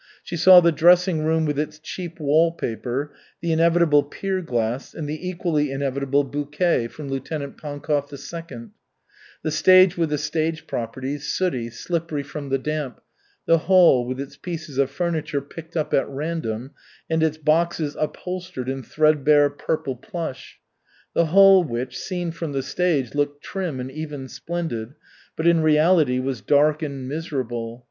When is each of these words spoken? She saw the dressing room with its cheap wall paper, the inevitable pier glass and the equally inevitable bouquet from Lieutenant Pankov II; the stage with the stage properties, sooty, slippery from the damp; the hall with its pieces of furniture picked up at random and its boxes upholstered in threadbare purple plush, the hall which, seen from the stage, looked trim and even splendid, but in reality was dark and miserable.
She 0.23 0.35
saw 0.35 0.61
the 0.61 0.71
dressing 0.71 1.25
room 1.25 1.45
with 1.45 1.59
its 1.59 1.77
cheap 1.77 2.19
wall 2.19 2.53
paper, 2.53 3.13
the 3.39 3.51
inevitable 3.51 4.01
pier 4.01 4.41
glass 4.41 4.95
and 4.95 5.07
the 5.07 5.29
equally 5.29 5.69
inevitable 5.71 6.23
bouquet 6.23 6.87
from 6.87 7.07
Lieutenant 7.07 7.55
Pankov 7.55 8.11
II; 8.11 8.69
the 9.43 9.51
stage 9.51 9.97
with 9.99 10.09
the 10.09 10.17
stage 10.17 10.65
properties, 10.65 11.27
sooty, 11.31 11.69
slippery 11.69 12.23
from 12.23 12.49
the 12.49 12.57
damp; 12.57 12.99
the 13.45 13.59
hall 13.69 14.03
with 14.07 14.19
its 14.19 14.37
pieces 14.37 14.79
of 14.79 14.89
furniture 14.89 15.39
picked 15.39 15.77
up 15.77 15.93
at 15.93 16.09
random 16.09 16.71
and 17.07 17.21
its 17.21 17.37
boxes 17.37 17.95
upholstered 17.99 18.67
in 18.69 18.81
threadbare 18.81 19.51
purple 19.51 19.95
plush, 19.95 20.59
the 21.13 21.27
hall 21.27 21.63
which, 21.63 21.95
seen 21.95 22.31
from 22.31 22.53
the 22.53 22.63
stage, 22.63 23.13
looked 23.13 23.43
trim 23.43 23.79
and 23.79 23.91
even 23.91 24.27
splendid, 24.27 24.95
but 25.35 25.45
in 25.45 25.61
reality 25.61 26.17
was 26.17 26.41
dark 26.41 26.81
and 26.81 27.07
miserable. 27.07 27.79